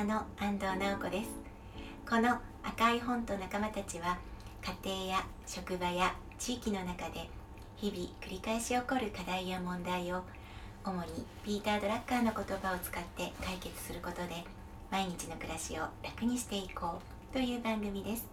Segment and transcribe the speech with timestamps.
[0.00, 1.28] ーの安藤直子です。
[2.08, 4.18] この赤い本と仲間たちは
[4.82, 7.28] 家庭や職場や地域の中で
[7.76, 10.22] 日々繰り返し起こる課題や問題を
[10.84, 14.42] 主にピーター・ドラッカーの言葉を使って解決することで
[14.90, 16.98] 毎日の暮らしを楽にしていこ
[17.30, 18.26] うという番組です。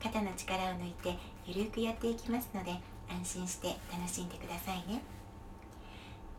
[0.00, 2.70] 肩の力を抜いてゆるくやっていきますので
[3.10, 5.02] 安心して楽しんでくださいね。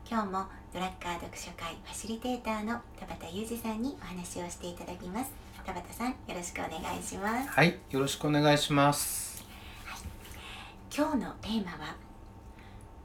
[0.08, 5.32] 今日もドラッカー読書会ファシリテーターの田畑裕二さんにお話をしていただきます。
[5.66, 7.50] 田畑さんよろしくお願いします。
[7.50, 9.44] はい、よろしくお願いします。
[10.96, 11.96] 今日のテーマは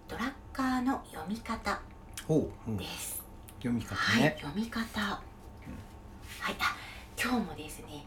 [0.09, 1.81] ドラッカーの読み方
[2.29, 3.23] ほう、です、
[3.59, 4.37] 読み方はいね。
[4.39, 5.21] 読み方、は
[6.51, 6.77] いあ
[7.21, 8.05] 今日もですね、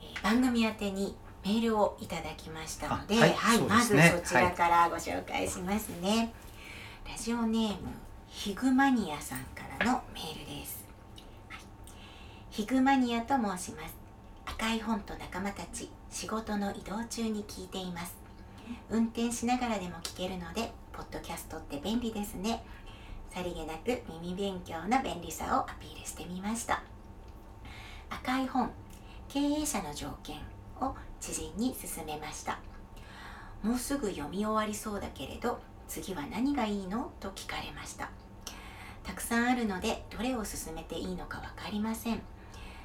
[0.00, 6.32] えー番組宛てにメールをいただきましたのであはいそうまずそちらからご紹介しますね、
[7.06, 7.76] ラジオネーム
[8.32, 10.86] ヒグマニアさんからのメールです、
[11.50, 11.60] はい。
[12.50, 13.94] ヒグマニアと申します。
[14.46, 18.16] 赤い本と仲間たち仕事の移動中に聞いています。
[18.88, 22.64] 運転しながらでも聞けるのでポッドキャストって便利ですね。
[23.28, 26.82] さりげなく耳勉強の便利さをアピールしてみました。
[28.08, 28.70] 赤い本
[29.28, 30.36] 経営者の条件
[30.80, 32.58] を知人に勧めました。
[33.62, 37.12] もうすぐ読み終わりそうだけれど次は何がいいの？
[37.20, 38.08] と聞かれました。
[39.10, 42.20] たくさんあるのでどれを進めていいのか分かりません。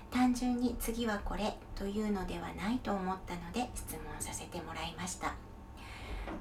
[0.10, 5.36] 単純に次はこれというのではないと思ったので質問させてもらいました。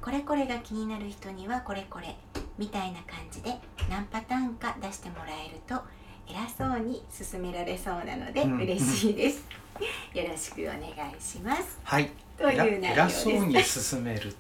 [0.01, 2.17] これこれが気になる人にはこれこれ
[2.57, 3.59] みたいな感じで
[3.91, 5.83] 何パターンか出してもらえると
[6.27, 8.57] 偉そうに進められそうなのでうん。
[8.61, 9.45] 嬉しいです、
[10.17, 11.79] よろしくお願いします。
[11.85, 12.11] はい。
[12.39, 14.35] という内容偉そうに進める。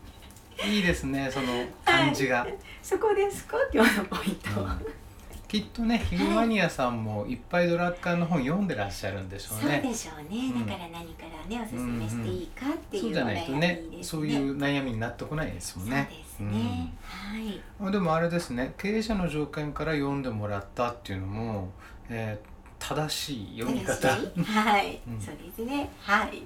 [0.65, 1.49] いいですね、その
[1.84, 2.47] 感じが。
[2.83, 3.59] そこですか？
[3.75, 5.03] 今日のポイントは、うん
[5.49, 9.81] きっとね、ヒグマニアさんもいっぱいドラッカーの本読んでらっしゃるんでしょうそうね。
[9.81, 10.66] でしょうね、うん。
[10.66, 16.09] だから何からねおすすめしていいかってそじゃいううお悩みないとねそういう悩みになってこないですもんね。
[16.10, 17.62] そうですね、はい。
[17.81, 21.71] うんあでもあれですね、経営者の条件から読んでもらったっていうのも、
[22.09, 22.54] えー
[22.87, 23.97] 正しい読み方。
[23.97, 24.43] 正しい。
[24.43, 25.21] はい、うん。
[25.21, 25.88] そうですね。
[26.00, 26.43] はい。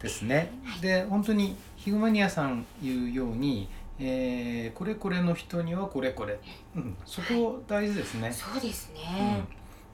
[0.00, 0.52] ですね。
[0.80, 3.68] で本当にヒグマニアさん言うように、
[3.98, 6.38] えーこれこれの人にはこれこれ、
[6.74, 8.32] うん、そこ大事ですね。
[8.32, 9.44] そうですね、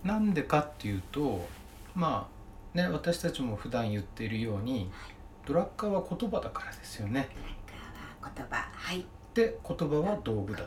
[0.05, 1.47] うん、なんでかっていうと
[1.95, 2.29] ま
[2.75, 4.91] あね私たちも普段言っているように
[5.47, 7.29] ドラッカーは言葉だからですよね。
[7.37, 8.69] ドラッカーは言葉。
[8.73, 9.05] はい
[9.35, 10.65] で言葉は道具だ。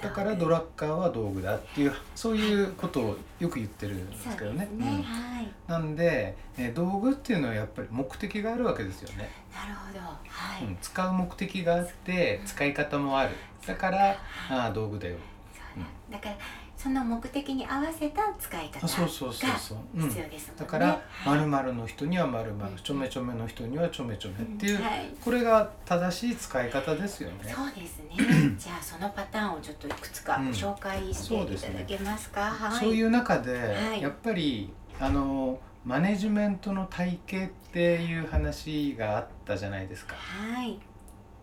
[0.00, 4.60] だからドラッカーは道具だっていうそういうことをよく言ってるんですけどね。
[4.60, 5.02] ね、うん。
[5.02, 5.48] はい。
[5.66, 9.30] なんで、えー道具っていうのはやっぱり目的があるわけですよね。
[9.54, 10.00] なるほど。
[10.00, 13.36] はい、うん、使う目的があって使い方もある。
[13.66, 14.16] だから
[14.50, 15.16] ああ道具だよ。
[15.54, 16.36] そうだだから
[16.82, 21.38] その目的に合わせた使い方があそうそうそうそう、うん、必要ですもんね、だからはい。
[21.38, 25.08] 〇〇の人には〇うん〇ちょめちょめの人にはちょめちょめっていう、はい。
[25.24, 27.54] これが正しい使い方ですよね。
[27.54, 28.16] そうですね。
[28.58, 32.80] じゃあそのパターンをちょっといくつかご紹介していただけますか、はい。
[32.80, 34.02] そういう中で、はい。
[34.02, 40.16] やっぱりあのマネジメントの体系っていう話があったじゃないですか。
[40.16, 40.80] はい。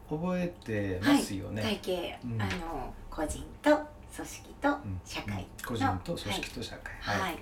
[0.09, 2.41] 覚えてますよね、体系、うん。
[2.41, 5.01] あの個人と組織とうん。
[5.05, 6.93] 社会の、個人と組織と社会。
[7.01, 7.37] はい、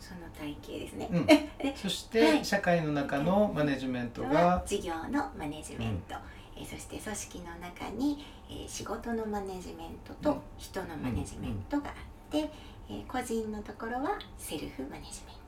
[0.00, 1.26] その体系ですね、うん。
[1.26, 2.38] でそしはい。
[2.38, 6.14] て社会の中のマネジメントはが事業のマネジメント、
[6.56, 10.40] えーそして組織の中に、えー仕事のマネジメントとうん。
[10.58, 11.94] 人のマネジメントがあっ
[12.30, 12.48] て、
[12.88, 15.43] えー個人のところはセルフマネジメント、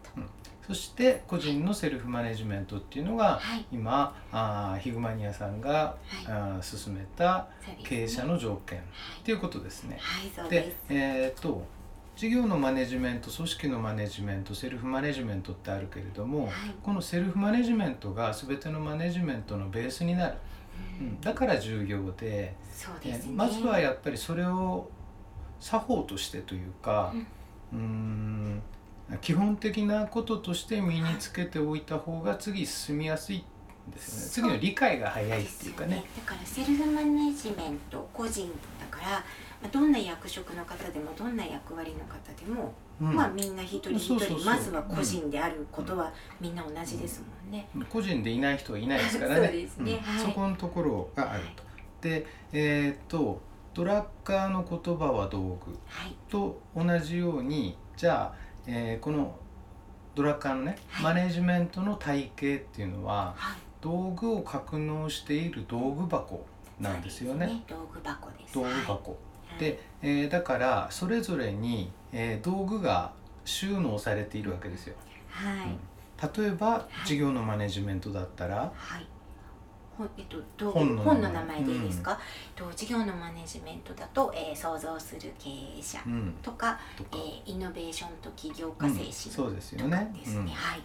[0.66, 3.64] そして個人のセルフマネジメントっていうのがはい。
[3.72, 6.26] 今あーヒグマニアさんが、はい。
[6.26, 7.46] あー進めた
[7.84, 8.86] 経営者の条件っは
[9.20, 9.24] い。
[9.24, 9.98] ていうことですね。
[10.50, 11.64] でえー、と
[12.16, 16.52] 事業のマネジメント組織のマネジメントセルフマネジメントってあるけれども、はい。
[16.82, 20.34] このセルフマネジメントが全てのマネジメントのベースになる、
[21.00, 21.08] ううん。
[21.12, 22.54] ん、だから重要で
[23.02, 23.32] ですね。
[23.34, 24.88] まずはやっぱりそれを
[25.60, 27.12] 作法としてというか
[27.72, 28.62] うーん
[29.20, 34.52] 基本的なこととして身につけておいた方が次進みやすいんですよね。
[34.52, 36.04] 次の理解が早いっていうかね。
[36.16, 38.50] だからセルフマネジメント個人
[38.80, 39.22] だからま
[39.66, 43.14] あどんな役職の方でもどんな役割の方でも、うん。
[43.14, 47.68] まあみんな一人一人まずは個人であることはみんな同じですもんね。
[47.88, 49.68] 個人でいない人はいないですからね。
[49.76, 49.92] そね。
[49.92, 49.98] うん。
[49.98, 50.24] はい。
[50.24, 51.62] そこのところがあると。
[52.00, 53.40] でえーっと
[53.72, 56.16] ドラッカーの言葉は道具はい。
[56.28, 59.36] と同じようにじゃあ、えーこの
[60.14, 61.04] ドラッカーのね、はい。
[61.04, 63.58] マネジメントの体系っていうのははい。
[63.82, 66.44] 道具を格納している道具箱
[66.80, 67.62] なんですよね。
[67.68, 68.54] そう道具箱です。
[68.54, 68.80] 道具はい。
[68.82, 69.18] 箱、
[69.58, 73.12] で、えーだからそれぞれに、えー道具が
[73.44, 74.94] 収納されているわけですよ。
[75.30, 79.06] はい、例えば事業のマネジメントだったら、はい。
[79.96, 81.04] ほえっと、どう本の名前。
[81.04, 82.18] 本の名前でいいですか、
[82.56, 88.96] えっと事業のマネジメントだと、えー、創造する経営者うん、とか、とか、えー、イノベーションと起業家精うん。
[88.98, 90.12] 神そうですよね。
[90.14, 90.46] ですね、うん。
[90.48, 90.80] はい。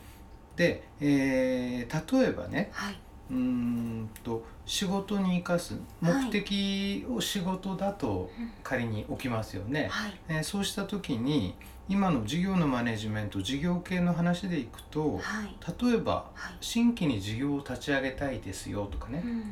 [0.56, 2.96] で、えー例えばねはい。
[3.32, 8.52] うーんと仕事に生かす目はい的を仕事だとうん。
[8.64, 9.88] 仮に置きますよね。
[9.92, 10.14] はい。
[10.30, 11.56] えーそうした時に
[11.92, 15.84] 今の事業のマネジメント事業系の話でいくとはい。
[15.90, 16.58] 例えばはい。
[16.62, 19.22] 新規に事業を立ち上げたいですよとかね。
[19.26, 19.44] うん、うん。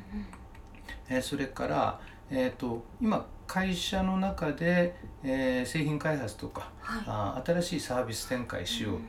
[1.10, 2.00] えーそれから、
[2.32, 7.04] えー、と今会社の中で、えー製品開発とかはい。
[7.08, 9.00] あー新しいサービス展開しよう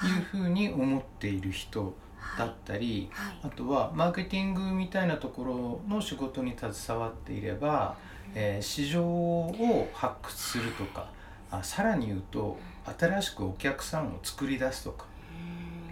[0.00, 1.94] というふうに思っている人
[2.38, 3.38] だったりはい。
[3.42, 7.96] あとはマーケティングみたいなところの仕事に携わっていれば、
[8.34, 11.10] えー市場を発掘するとか
[11.50, 12.58] あさらに言うと
[12.98, 15.06] 新しくお客さんを作り出すとか。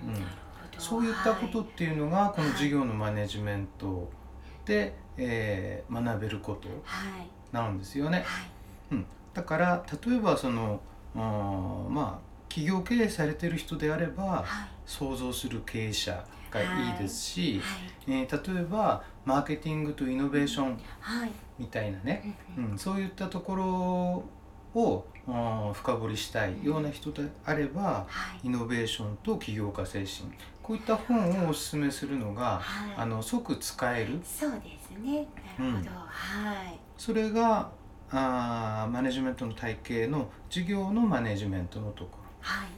[0.06, 0.24] うん。
[0.78, 4.10] そういったことっていうのがこの事業のマネジメント
[4.64, 7.28] で、えー学べることはい。
[7.52, 8.18] なんですよね。
[8.18, 8.26] はい。
[9.32, 10.80] だから例えばその
[11.14, 14.68] まあ企業経営されてる人であればはい。
[14.86, 17.60] 想像する経営者がいいですし、
[18.06, 18.20] はい。
[18.20, 21.30] えー例えばマーケティングとイノベーションはい。
[21.58, 22.70] みたいなね、うんうん。
[22.72, 28.06] うん、そういったところを深掘りしたいような人であればは
[28.42, 28.46] い。
[28.46, 30.30] イノベーションと起業家精神。
[30.62, 32.94] こういった本をおすすめするのがはい。
[32.96, 34.20] あの即使える。
[34.22, 35.26] そうですね。
[35.58, 36.78] なるほど、はい。
[36.96, 37.70] それが
[38.10, 42.10] あーマネジメントの体系の事業のマネジメントのとこ。
[42.18, 42.68] ろはい。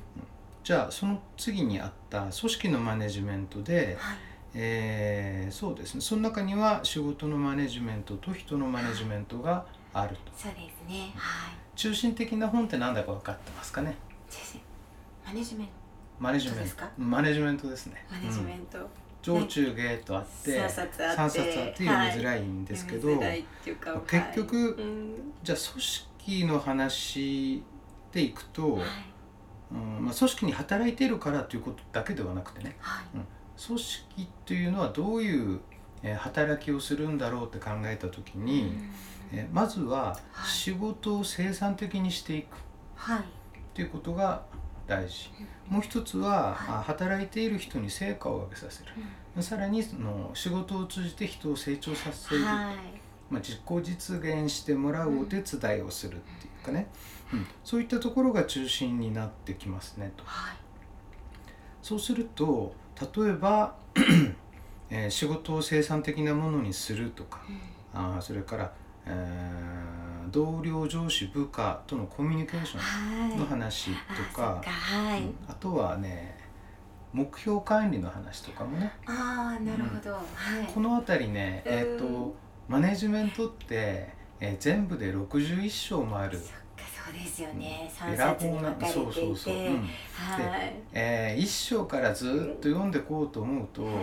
[0.64, 4.16] じゃあその次にあった組織のマネジメントで、はい。
[4.54, 6.00] えーそうですね。
[6.00, 10.32] その中には仕事のマネジメントと人のマネジメントがあると。
[10.34, 11.12] そうですね。
[11.14, 13.94] はい中心的な本って何だか分かってますかね？
[14.28, 14.58] 先生
[15.28, 15.72] マネジメント。
[16.18, 16.86] マネジメンそうですか？
[16.86, 18.04] トマネジメントですね。
[18.10, 18.62] マネジメうん。
[18.62, 18.78] ント、
[19.22, 21.20] 上中下とあって3冊あって。
[21.22, 23.76] 3冊あって読みづらいんですけど、読みづらい結
[24.34, 24.82] 局はい。
[24.82, 25.14] うん。
[25.44, 27.62] じゃあ組織の話
[28.10, 28.82] でいくと、はい。
[29.70, 32.76] うんまあ、組織に働いているからということだけではなくてね。
[32.80, 33.04] はい。
[33.64, 35.60] 組織っていうのはどういう、
[36.02, 38.90] えー働きをするんだろうって考えた時に、うん
[39.32, 40.48] えーまずははい。
[40.48, 42.46] 仕事を生産的にしていく。
[42.96, 43.20] はい。
[43.20, 43.22] っ
[43.74, 44.42] ていうことが
[44.86, 45.30] 大事。
[45.68, 48.92] もう一つは、あ働いている人に成果を上げさせる。
[49.42, 52.74] さらにその仕事を通じて人を成長させる、はい。
[53.30, 56.88] まあ、実行実現してもらうお手伝いをするっていうかね、
[57.32, 60.24] うん、そういったところが中心になってきますねと。
[60.24, 60.56] はい。
[61.82, 62.74] そうすると
[63.16, 63.76] 例えば、
[64.90, 67.42] えー仕事を生産的なものにするとか
[67.94, 68.14] うん。
[68.14, 68.72] あーそれから、
[69.08, 69.58] えー
[70.30, 73.34] 同僚上司部下とのコミュニケーショはい。
[73.34, 75.34] ンの話あとか,、そっかはい、うん。
[75.48, 76.36] あとはね
[77.14, 78.92] 目標管理の話とかもね。
[79.06, 80.70] ああなるほど、はい。
[80.72, 82.34] この辺りね、えー、うんと
[82.68, 84.10] マネジメントって、
[84.40, 86.38] えー全部で61章もある。
[86.38, 87.90] そうですよね。
[87.98, 88.92] うな分かれていて。
[88.92, 89.64] そうそうそう、うん。
[89.64, 93.94] はいえー一章からずっと読んでこうと思うと、はい。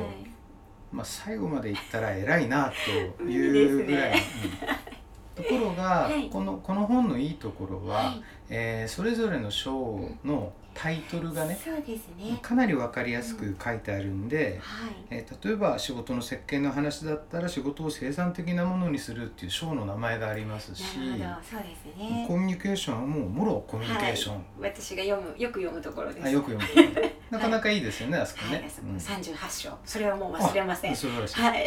[0.91, 2.71] まあ、最後までいったら偉いな
[3.17, 4.94] といいいうぐらい、ですうん
[5.35, 6.29] ところが、はい。
[6.29, 8.21] このこの本のいいところは、はい。
[8.49, 12.37] えーそれぞれの章のタイトルがねそうですね。
[12.41, 14.91] かなり分かりやすく書いてあるんで、はい。
[15.09, 22.25] えー例えば仕事の設計の話だったら仕事を生産的なものにするっていう章の名前がありますしそうですね。
[22.27, 26.25] コミュニケーションはもうもろコミュニケーション、私が読むよく読むところです。
[26.25, 27.01] あよく読むと
[27.31, 27.77] なかなかい。
[27.79, 28.57] いですよね、あそこね。
[28.57, 28.99] はい、あそこうん。
[28.99, 30.91] 三十八章それはもう忘れません。
[30.91, 31.41] あ素晴らしい。
[31.41, 31.65] はい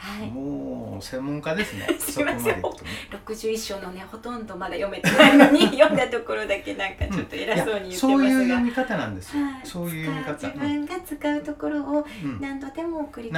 [0.00, 0.30] はい。
[0.30, 1.86] もう専門家ですね。
[2.00, 2.56] すいません。
[2.56, 2.62] ね。
[3.10, 9.44] 六十一章のねほとんどまだ読めてないのに 読んだところだけなんかちょっと偉そうに言ってますが、そういう読み方なんですよ。
[9.44, 9.60] はい。
[9.62, 10.46] そういう読み方。
[10.48, 12.30] 自分が使うところをうん。
[12.30, 13.30] うん何度でも繰り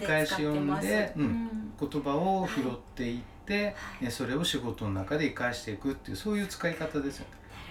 [0.00, 3.74] 返し読んで言葉を拾っていって、はい。
[4.02, 7.26] えそれを仕事の中で生かしていくっていうそういう使い方ですよ。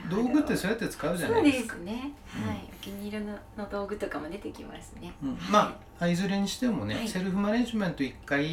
[0.10, 1.76] 道具ってそうやって使うじゃなそうでいですか。
[1.76, 2.12] すね。
[2.36, 2.48] うん。
[2.48, 5.14] はい、お気に入りのの道具とかも出てきますね。
[5.24, 5.36] うん。
[5.36, 5.38] はい。
[5.52, 7.08] まあいずれにしてもね、はい。
[7.08, 8.44] セルフマネジメント一回、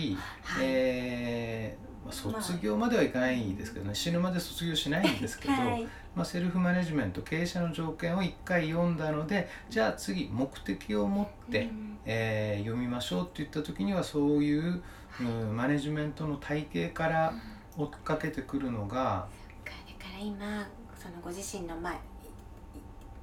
[0.43, 0.67] はい。
[0.67, 3.95] えーまあ、卒業まではいかないですけどね。
[3.95, 11.99] 死ぬまで卒業しないんですけど、 はい、まあ、セルフマネジメント経営者の条件を1回読んだのでじゃあ次目的を持って、うん。
[12.05, 14.83] えー読みましょうって言った時にはそういう、
[15.21, 15.57] うん。
[15.57, 17.33] マネジメントの体系から
[17.77, 19.27] 追っかけてくるのが
[19.65, 21.99] だから今そのご自身のまあい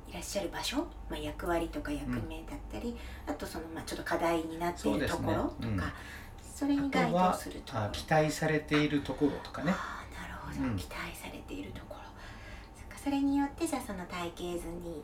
[0.09, 0.77] いらっしゃる場所、
[1.09, 2.95] まあ、役割とか役目だったり、
[3.27, 5.25] あとそのまあちょっと課題になっているとそうですね。
[5.25, 5.81] ころとかうん。
[6.55, 7.85] それに該当するところ。
[7.85, 10.77] あ期待されているところとかね、あーなるほど、うん。
[10.77, 12.01] 期待されているところ。
[12.77, 15.03] そっかそれによってじゃあその体系図に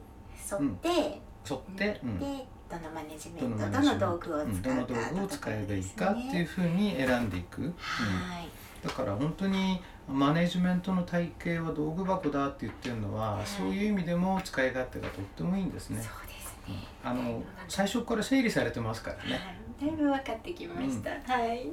[0.50, 2.20] 沿って、沿って、うん。
[2.20, 7.74] でどのマネジメどントどの道具を使うかうんどの道具を使えばいいかっていうふうに選んでいく、うんは
[8.40, 8.48] い。
[8.84, 13.46] だから本当にマネジメントの体系は道具箱だって言ってるのは、はい。
[13.46, 16.02] そういう意味でも使い勝手がとってもいいんですね。
[16.02, 16.88] そうですね。
[17.04, 19.32] あの最初から整理されてますからね。
[19.32, 21.68] はい、だいぶ分かってきました、はい。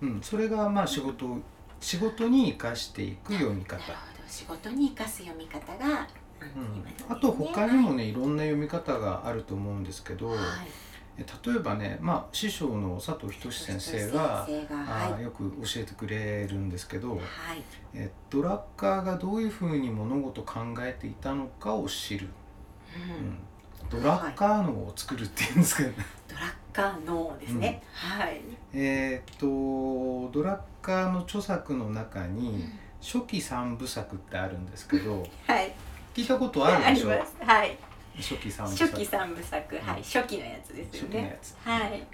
[0.00, 1.38] うん、それがまあ仕事を
[1.80, 3.80] 仕事に生かしていく読み方。
[4.26, 6.06] 仕事に生かす読み方が、
[6.40, 7.12] うん。
[7.12, 10.38] あと他にもねいろんな読み方があると思うんですけど、はい。
[11.16, 15.12] え例えばね、まあ、師匠の佐藤仁先生が先生がはい。
[15.14, 17.20] あーよく教えてくれるんですけど、はい。
[17.94, 22.28] えドラッカーがどういうふうに物事を考えていたのかを知る、
[22.94, 23.96] うん。
[23.96, 25.90] うん、ドラッカー脳を作るっていうんですけど、
[26.28, 28.40] ドラッカー脳ですね、はい、
[28.72, 32.64] えーっとドラッカーの著作の中に
[33.00, 35.74] 初期三部作ってあるんですけど はい
[36.18, 37.10] 聞いたことあるでしょ？
[37.10, 37.36] あります。
[37.40, 37.78] はい。
[38.16, 38.90] 初期三部作。
[38.90, 40.02] 初期三部作、はい。
[40.02, 41.08] 初期のやつですよね。
[41.08, 41.56] 初期のやつ。
[41.62, 42.06] はい。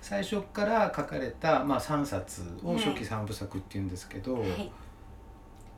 [0.00, 4.70] 最初から書かれた、まあ、3冊を初期三部作っていうんですけど、はい。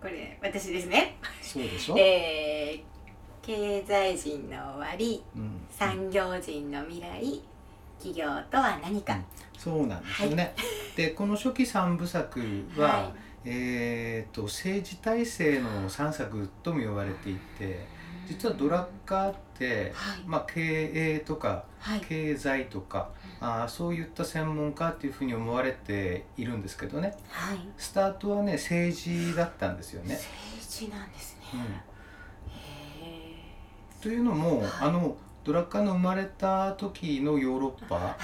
[0.03, 1.17] これ私ですね。
[1.41, 2.93] そうでしょ、えー
[3.45, 7.41] 経済人の終わりうん、産業人の未来
[7.99, 9.19] 企業とは何か、
[9.59, 10.55] そうなんですよね。
[10.95, 12.41] でこの初期三部作
[12.77, 13.13] は、は
[13.45, 17.87] えー、と政治体制の3作とも呼ばれていて
[18.27, 20.19] 実はドラッカーって、はい。
[20.27, 22.01] まあ、経営とかはい。
[22.01, 27.17] 経済とかあーそういった専門家っていうふうに思われているんですけどね。
[27.29, 27.59] はい。
[27.77, 30.15] スタートはね政治だったんですよね。
[30.15, 31.61] 政治なんですね、うん。
[31.61, 31.65] へ
[34.01, 34.69] というのも、はい。
[34.81, 38.17] あのドラッカーの生まれた時のヨーロッパ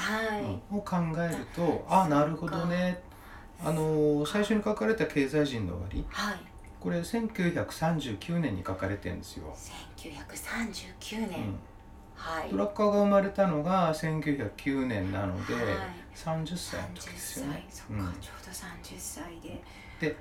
[0.71, 3.03] を考えると、あなるほどね
[3.65, 6.05] あの最初に書かれた経済人の終わり。
[6.09, 6.37] はい。
[6.81, 9.53] これ1939年に書かれてるんですよ、
[9.97, 11.59] 1939年、うん。
[12.15, 12.51] はい。
[12.51, 15.65] ドラッカーが生まれたのが1909年なので、はい。
[16.15, 17.67] 30歳の30時ですよね。
[17.69, 18.13] 歳、そっか、うん。
[18.21, 19.61] ちょうど30歳で。
[20.01, 20.17] で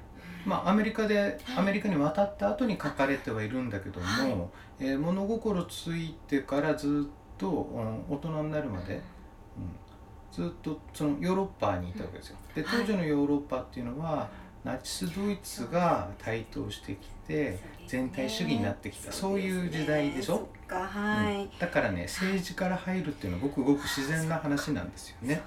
[0.45, 4.33] まあアメリカでアメリカに渡った後に書かれてはいるんだけども、はい。
[4.79, 9.01] えー物心ついてからずっと、うん大人になるまで、うん、
[10.37, 12.37] ずっとそのヨーロッパにいたわけですよ。
[12.53, 14.29] で当時のヨーロッパっていうのは
[14.63, 20.35] ナチスドイツが台頭してきて全体主義になってきたそういう時代でしょ？
[20.35, 21.49] そっかはい、うん。
[21.57, 25.27] だからね政治から入るっていうのはごくごく自然な話なんですよね。
[25.27, 25.43] そうですね。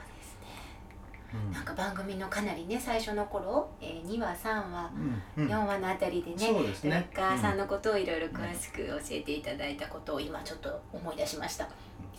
[1.35, 1.53] うん。
[1.53, 4.91] なんか番組のかなりね最初の頃、えー、2話3話、
[5.37, 5.53] うんうん。
[5.53, 6.91] 4話のあたりでねそうですね。
[7.15, 11.69] ドラッカーさんのことをいろいろ詳しく教えていただいたことを今ちょっと思い出しました、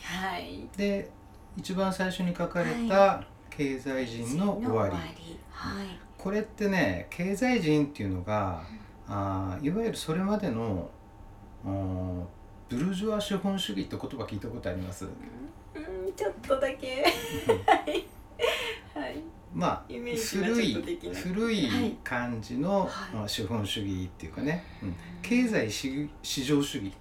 [0.02, 0.70] はい。
[0.78, 1.10] で
[1.58, 4.94] 一番最初に書かれたは経済人の終わり、
[5.50, 5.86] はい。
[6.18, 8.64] これってね経済人っていうのが
[9.08, 10.90] あーいわゆるそれまでの
[11.66, 12.24] うん
[12.70, 15.06] ブルジョワ資本主義って言葉聞いたことあります？
[15.06, 15.12] うん。
[16.16, 17.04] ちょっとだけ。
[17.66, 18.06] はい。
[18.98, 19.18] はい。
[19.54, 20.74] まあ古い
[21.14, 22.90] 古い感じの、
[23.28, 26.94] 資本主義っていうかね、うん、経済市市場主義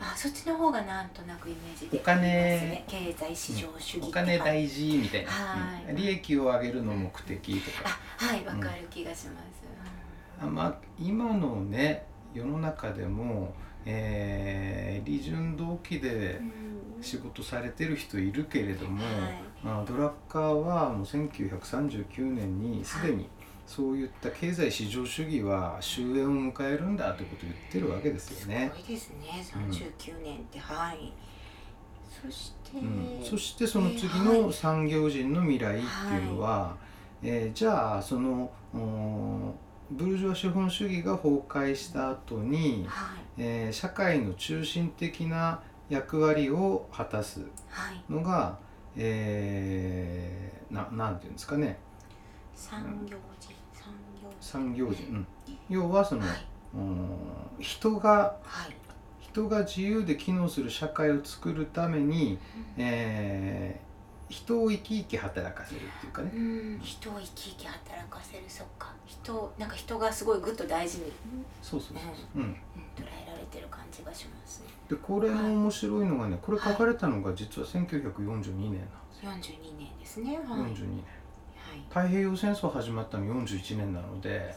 [0.00, 2.84] あ、そっちの方がなんとなくイメージできお金ますね。
[2.86, 5.90] 経済市場主義お金はい大事みたいな、はい。
[5.90, 5.96] うん。
[5.96, 7.98] 利益を上げるの目的とか。
[8.20, 9.62] あはいわかる気がします、
[10.40, 16.74] あまあ今のね世の中でも、えー、利潤動機でうん。
[17.02, 19.44] 仕事されてる人いるけれども、はい。
[19.62, 23.28] まあ、ドラッカーはもう1939年にすでに
[23.66, 28.70] そういった経済市場主義は終焉を迎えるんだということを言ってるわけですよね。
[28.74, 28.82] す。
[28.82, 29.16] ごいですね。
[29.56, 31.12] うん39年って、はい。
[32.22, 34.52] そして、うん、そしてその次えーのはい。
[34.52, 36.76] 産業人の未来っていうのは、
[37.22, 39.54] えーじゃあそのうん
[39.90, 43.18] ブルジョワ資本主義が崩壊した後に、はい。
[43.38, 48.12] えー社会の中心的な役割を果たすはい。
[48.12, 48.58] のが、
[48.96, 51.78] えーななんていうんですかね。
[52.54, 53.16] 産業
[54.44, 55.26] 産業人、うん、
[55.68, 56.22] 要はその、
[57.58, 58.76] 人がはい。
[59.20, 62.38] 人が自由で機能する社会を作るために、
[62.76, 63.94] えー
[64.26, 66.80] 人を生き生き働かせるっていうかね、うん。
[66.82, 68.42] 人を生き生き働かせる。
[68.48, 68.94] そっか。
[69.06, 71.12] 人なんか人がすごいぐっと大事に、
[71.62, 72.50] そうそうそうそう、うん、うん、
[72.96, 80.36] 捉えられてる感じがしますでこれの面白いのがねこれ書かれたのが実は1942年なんですよ、42年ですね。
[80.36, 81.04] はい、42はい、年
[81.88, 84.54] 太平洋戦争始まったの41年なので、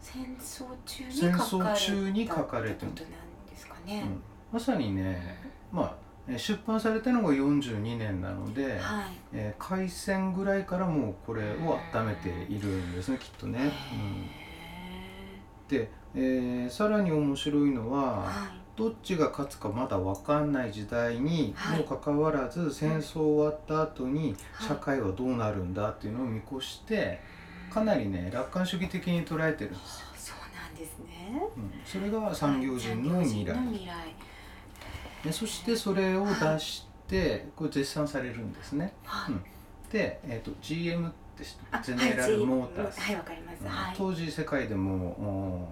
[0.00, 4.22] 戦争中に戦書かれた争中に書かれてるってことなんですかね、うん、
[4.52, 5.38] まさにね
[5.72, 5.94] まあ
[6.28, 9.04] えー出版されたのが42年なので、はい。
[9.32, 21.78] えー開戦ぐらいからもうこれを温めているんですねきっとね、へーで、えーさらに面白いのははいどっちが勝つかまだ分かんない時代にはい。
[21.78, 24.68] もかかわらず戦争終わった後にはい。
[24.68, 27.20] 社会はどうなるんだっていうのを見越して
[27.70, 31.40] かなりね楽観主義的に捉えてるんですよ、そうなんですね。
[31.56, 33.56] うん、それが産業人の未来。
[35.24, 38.92] でそしてそれを出してこれ絶賛されるんですね。
[39.04, 39.44] はい、うん。
[39.90, 41.44] で、えー、と GM って
[41.82, 43.68] ゼネラルモーターズ、はいわかります、うん。
[43.68, 43.94] はい。
[43.96, 45.68] 当時世界でもお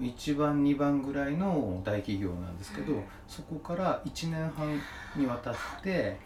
[0.00, 3.04] 1番2番ぐらいの大企業なんですけど、うん。
[3.26, 4.80] そこから1年半
[5.16, 6.18] にわたって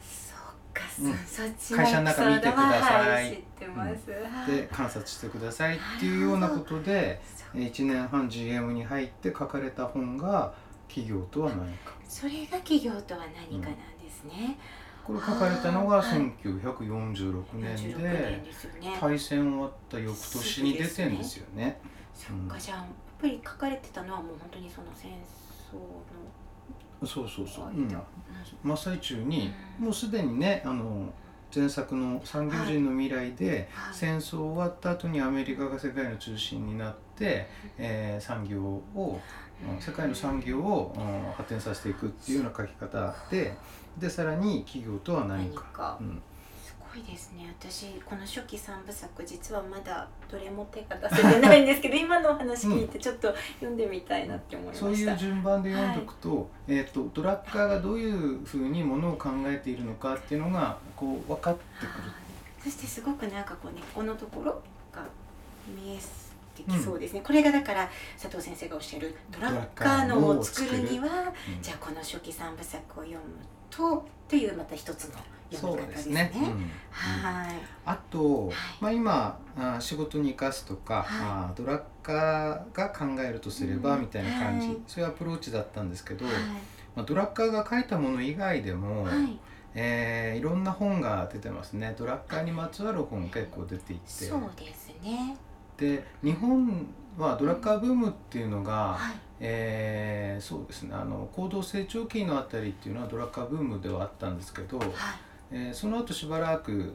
[0.00, 0.38] そっ
[0.72, 1.14] か、うん。
[1.26, 3.10] そそっち会社の中見てください。
[3.10, 4.16] はい、知ってます、は
[4.48, 10.54] いで観察してくださいっていうようなことでそう1年半 GM に入って書かれた本が
[10.88, 11.92] 「企業とは何か。
[12.08, 13.20] それが企業とは
[13.50, 14.56] 何かなんですね、」
[15.04, 16.32] これ書かれたのがあーはい。
[16.44, 18.44] 1946年46でね。
[19.00, 21.80] 大戦終わった翌年に出てんですよね。
[22.14, 27.88] そっかじゃあぱり書かれてたのはもう本当にその戦争そうそうそう、のうん。
[27.88, 28.02] 間、
[28.64, 29.84] 真っ最中にうん。
[29.86, 31.12] もうすでにねあの
[31.54, 33.94] 前作の「産業人の未来で」はい。
[33.94, 37.46] 戦争終わった後にアメリカが世界の中心になって、
[37.78, 39.20] えー産業を
[39.66, 43.56] うん世界の産業をうん発展させていくっていうような書き方で
[43.96, 45.62] でさらに企業とは何か。
[45.64, 45.98] 何か。
[46.00, 46.22] うん
[46.98, 47.54] いですね。
[47.58, 61.88] 私この初期三部作実はまだどれも手が出せてないんですけど 今のお話聞いてちょっと読んでみたいなって思いました、そういう順番で読んでおくと,、えー、とドラッカーがどういうふうにものを考えているのかっていうのがこう分かってくる。
[62.62, 64.60] そしてすごくなんかこう根っこのところ
[64.92, 65.02] が
[65.66, 65.98] 見え
[66.54, 67.88] てきそうですね、これがだから
[68.20, 73.20] 佐藤先生がおっしゃるドラッカーのを作るにはうんじゃあこの初期三部作を読む
[73.70, 75.18] とというまた一つの
[75.56, 76.14] そうでですすね。
[76.14, 76.32] ね。
[76.34, 77.54] うんはい。
[77.86, 86.34] あと、はいまあ、今あ仕事に生かすとか、はいあドラッカーが考えるとすればうんみたいな感じ、はいそういうアプローチだったんですけど、はい。
[86.96, 89.38] まあ、ドラッカーが書いたもの以外でも、はい。
[89.74, 95.36] えーいろんな本が出てますねドラッカーにまつわる本結構出ていてそうですね。
[95.76, 99.14] で日本はドラッカーブームっていうのが、はい。
[99.40, 104.88] えーそうですねあの高度成長期のあたりっていうのはドラッカーブームではあったんですけど、はい。
[105.50, 106.94] えーその後しばらく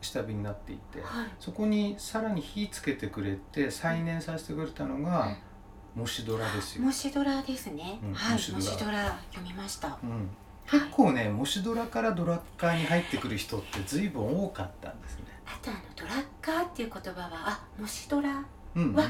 [0.00, 1.26] 下火になっていて、はい。
[1.38, 5.36] そこにさらに火つけてくれて再燃させてくれたのが
[5.94, 7.98] 模試ドラですよ、もしドラですね。
[8.02, 8.32] うんはい。
[8.32, 9.98] もしドラ読みました。
[10.02, 10.30] うん、
[10.66, 18.44] 結構ね模試ドラからドラッカーに入ってくる人って随分多かったんですね、あとあのドラッカーっていう言葉はあもしドラは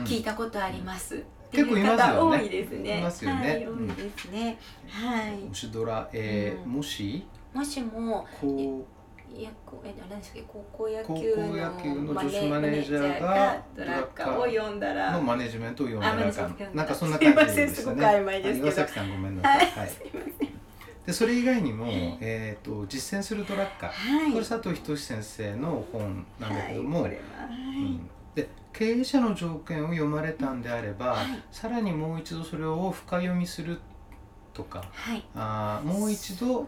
[0.04, 1.22] 聞いたことあります。
[1.52, 2.98] 結構いますよね多いですね。
[2.98, 4.58] いますよねはい、うん多いですね。
[4.88, 5.54] はい模。
[5.54, 7.26] 試ドラ、えーうんもし？
[7.52, 8.86] もしもこ
[9.32, 10.44] いやこえ何でしたっけ？
[10.48, 14.38] 高校野球のの女子マネージャーがドラッカー。
[14.38, 16.16] を読んだうらのマネジメントを読んだら
[16.74, 18.56] なんかそんな感じでしたね。
[18.58, 19.90] 岩崎さんごめんなさい、はい。
[21.06, 21.86] でそれ以外にも、
[22.20, 24.32] えー、と実践するドラッカー、はい。
[24.32, 27.08] これ佐藤仁先生の本なんだけども、
[28.34, 31.26] で経営者の条件を読まれたんであれば、はい。
[31.52, 33.78] さらにもう一度それを深読みする
[34.52, 35.24] とかはい。
[35.36, 36.66] あーもう一度、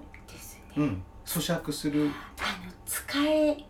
[0.76, 2.08] うん、咀嚼する、
[2.38, 3.64] あの使え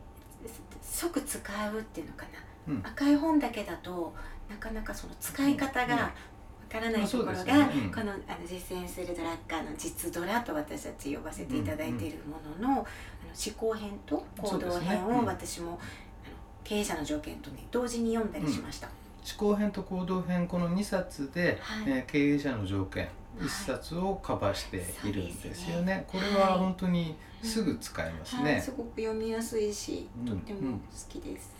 [0.82, 1.38] 即使
[1.70, 2.26] うっていうのか
[2.66, 2.82] な、うん。
[2.86, 4.14] 赤い本だけだと
[4.48, 6.12] なかなかその使い方がわ
[6.70, 7.90] からないところが、ねうん。
[7.90, 12.86] このあの実践するドラッカーの実ドラと私たち呼ばせていただいているものの,、あの思
[13.56, 15.02] 考編と行動編をそうですね。
[15.08, 15.24] うん。
[15.24, 15.78] 私も、あの
[16.62, 18.88] 経営者の条件とね同時に読んだりしました。
[19.38, 21.84] 思考編と行動編この2冊で、はい。
[21.86, 24.76] えー経営者の条件はい1冊をカバーして
[25.08, 26.04] いるんですよね。
[26.06, 28.60] こそうですねれは本当にすぐ使えますはい、ね。
[28.60, 31.52] すごく読みやすいし、うんとっても好きです。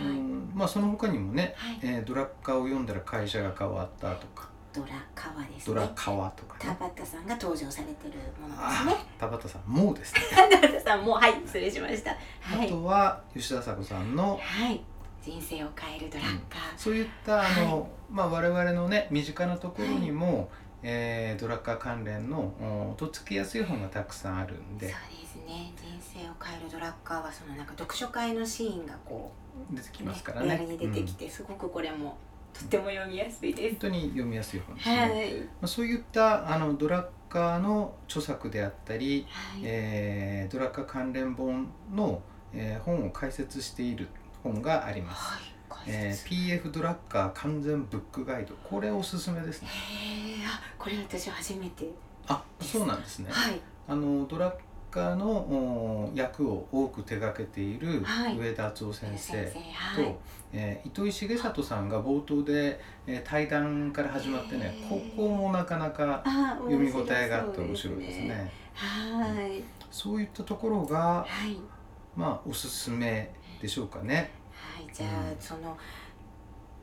[0.00, 5.92] うはい、んまあその他にもね、はいえードラッカーを読んだら会社が変わったとか、ドラカワですドラね。
[5.94, 6.76] カワとか田ね。
[6.80, 8.96] 畑さんが登場されてるものですあね。
[9.18, 10.20] 田畑さんもうですね。
[10.50, 12.10] 田畑さんもはい失礼しました。
[12.12, 12.16] は
[12.60, 14.80] あいとは吉田咲子さんのはい
[15.22, 16.60] 人生を変えるドラッカー。
[16.78, 20.48] そういったあの、まあ我々のね身近なところにも、
[20.82, 22.52] えードラッカー関連の
[22.92, 25.72] おとっつきやすい本がたくさんあるんでそうですね。
[25.76, 29.32] 人生を変えるドラッカーはそのなんか読書会のシーンがこ
[29.70, 30.46] 出てきう、ますからね。
[30.46, 32.16] リアルに出てきうんて、すごくこれも
[32.52, 33.76] とっても読みやすいです本。
[33.80, 34.96] 当に読みやすい本ですね。
[34.96, 35.34] はい。
[35.40, 39.62] まあ、そういったあのドラッカーの著作であったり、はい。
[39.64, 44.08] えードラッカー関連本の、えー本を解説している
[44.42, 45.22] 本があります。
[45.34, 45.42] はい。
[45.86, 49.68] えー PF ドラッカー完全ブックガイドこれおすすめですね。
[49.68, 51.88] へえ、あ、これ私初めて。
[52.28, 53.30] あそうなんですね。
[53.30, 53.60] はい。
[53.88, 54.54] あのドラッ
[54.90, 59.52] カのお役を多く手掛けているはい上田敦夫先生先
[59.96, 60.16] 生と、はい
[60.52, 68.52] えー糸井重里さんが冒頭で、えー対談から始まってねここもなかなかあ読み応えがあって面白いですね。
[68.74, 71.56] はいそういったところがはい
[72.16, 74.32] まあおすすめでしょうかね。
[75.04, 75.36] はい、じゃあ、うん。
[75.40, 75.76] その、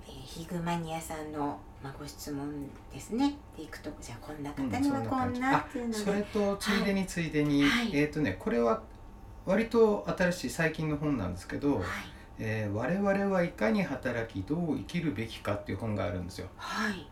[0.05, 3.35] えーヒグマニアさんの、まあ、ご質問ですね。
[3.55, 7.91] でいくとじゃあこんな方うんにはこんなっていうので、それとついでについでに、はい。
[7.93, 8.81] えっ、とねこれは
[9.45, 11.83] 割と新しい最近の本なんですけど、はい。
[12.39, 16.47] えー我々はいかに働きどう生きるべきかっていう本があるんですよ。
[16.57, 17.07] はい。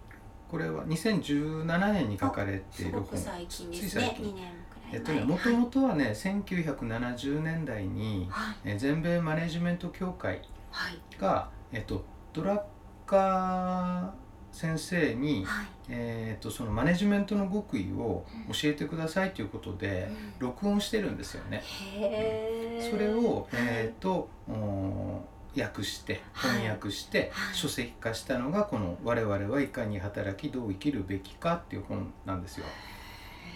[0.49, 3.17] これは2017年に書かれてすいる本。
[3.17, 4.15] 最近ですね。
[4.19, 4.93] 2年くらい前。
[4.93, 8.55] えっとね、もともとはね1970年代に、はい。
[8.65, 10.41] えー全米マネジメント協会
[10.75, 10.99] はい。
[11.19, 12.61] が、えっと、ドラッ
[13.05, 15.65] カー先生に、はい。
[15.87, 20.09] えー、とそのマネジメントの極意を教えてくださいということで
[20.39, 20.47] うん。
[20.47, 21.61] 録音してるんですよね。
[21.63, 26.51] へえそれを、えー、とおー訳してはい。
[26.59, 27.55] 翻訳してはい。
[27.55, 32.65] 書籍化したのがこの「我々はいかに働きどう生きるべきか」っていう本なんですよ。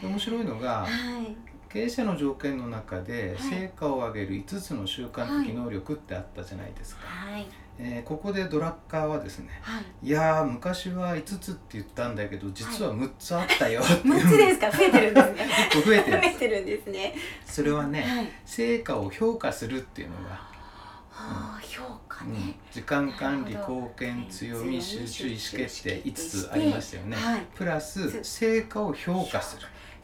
[0.01, 1.35] で面白いのがはい
[1.71, 3.49] 経営者の条件の中ではい。
[3.49, 7.01] 成果を上げる5つの習慣的能力ってあったじゃないですか。
[7.07, 7.47] はい。
[7.81, 9.83] えーここでドラッカーはですねはい。
[10.07, 14.15] いやー昔は5つって言ったんだけど実は6つあったよっていう。
[14.19, 14.71] 6つですか？
[14.71, 15.49] 増えてるんですね。
[15.71, 16.17] 1 個増えてる。
[16.17, 17.15] んです増えてるんですね。
[17.45, 18.29] それはねはい。
[18.45, 22.33] 成果を評価するっていうのが、はあ評価うん。
[22.33, 27.15] ね、時間管理貢献強み集中意思決定5つありましたよね。
[27.15, 27.41] はい。
[27.55, 29.57] プラス成果を評価す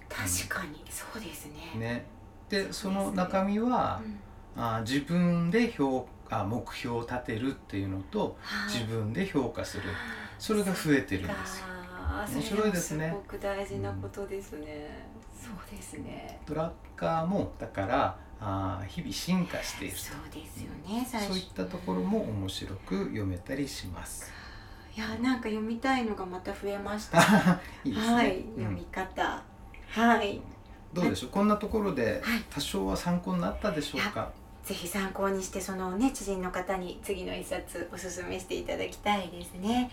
[0.10, 1.72] 確かにそうですね。
[1.74, 2.06] るね。
[2.50, 4.20] でその中身はうん。
[4.58, 8.74] あー自分で評あ目標を立てるっていうのとはい。
[8.74, 9.84] 自分で評価する。
[10.39, 11.76] それが増えてるんですよ。
[12.15, 13.08] か面白いですね。
[13.10, 16.39] すごく大事なことですね、そうですね。
[16.46, 21.34] ドラッカーもだからあー日々進化しているそうですよね最初。
[21.34, 24.32] そういったところも面白く読めたりします。
[24.96, 27.20] いやなんか読みたいのがまた増えました。
[27.84, 28.13] いいですね。
[28.13, 28.56] はい、うん。
[28.56, 29.44] 読み方
[29.95, 30.41] はい。
[30.93, 31.29] どうでしょう？
[31.29, 32.43] こんなところではい。
[32.49, 34.29] 多少は参考になったでしょうか？
[34.63, 39.89] ぜひ参考にしてそのね知人の方に次の一冊おすすめしていただきたいですね。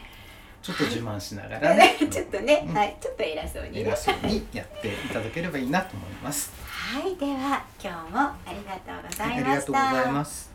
[0.62, 1.96] ちょっと自慢しながらね。
[2.10, 2.74] ちょっとね、うん。
[2.74, 2.96] はい。
[3.00, 3.80] ちょっと偉そうにね。
[3.80, 6.52] 偉そうにやっていただければいいなと思います。
[6.66, 7.16] はい。
[7.16, 10.52] では今日もありがとうござはいありいました、がとうございます。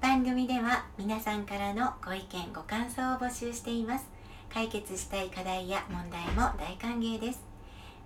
[0.00, 4.06] 番組では皆さんからのご意見ご感想を募集しています。
[4.52, 7.47] 解決したい課題や問題も大歓迎です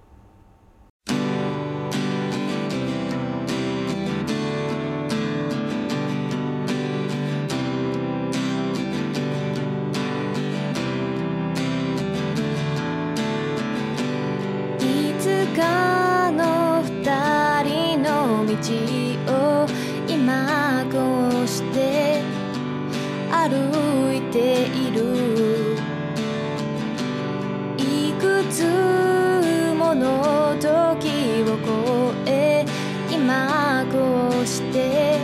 [18.65, 18.71] 道
[19.63, 19.67] を
[20.09, 20.97] 今こ
[21.45, 22.23] うして
[23.31, 25.77] 歩いている。
[27.77, 28.65] いくつ
[29.77, 31.59] もの時を
[32.25, 32.65] 越え
[33.11, 35.19] 今こうして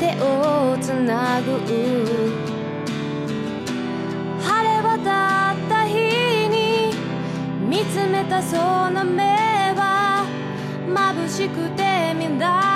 [0.00, 1.60] 手をつなぐ。
[4.40, 6.94] 晴れ渡った日に
[7.68, 8.56] 見つめたそ
[8.90, 9.22] の目
[9.76, 10.24] は
[10.88, 11.91] 眩しくて
[12.32, 12.71] 見ら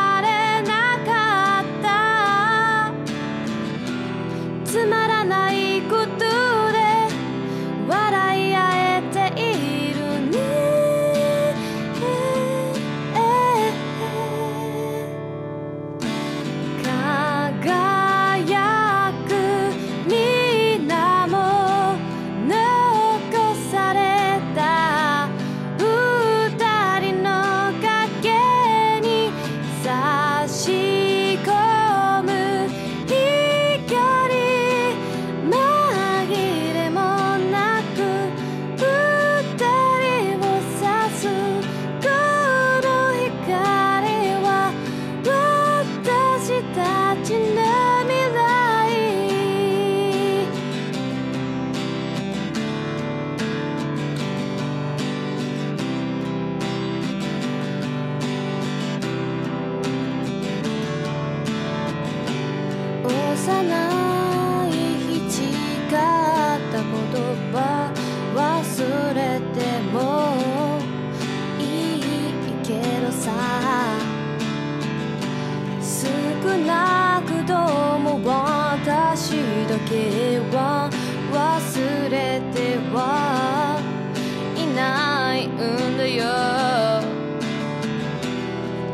[85.47, 86.25] うんだよ。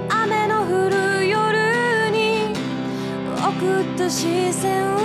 [0.08, 2.52] 雨の降る夜に
[3.36, 5.01] 送った視線を